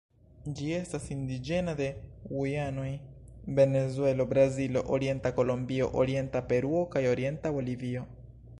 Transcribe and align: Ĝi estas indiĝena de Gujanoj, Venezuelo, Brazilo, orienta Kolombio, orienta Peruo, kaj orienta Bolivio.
Ĝi 0.59 0.69
estas 0.75 1.03
indiĝena 1.15 1.75
de 1.81 1.89
Gujanoj, 2.31 2.87
Venezuelo, 3.59 4.27
Brazilo, 4.33 4.83
orienta 4.97 5.33
Kolombio, 5.41 5.91
orienta 6.05 6.45
Peruo, 6.53 6.85
kaj 6.97 7.05
orienta 7.15 7.57
Bolivio. 7.59 8.07